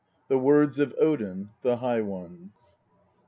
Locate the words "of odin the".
0.79-1.77